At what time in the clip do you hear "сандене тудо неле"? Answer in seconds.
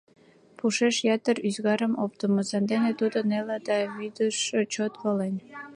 2.49-3.57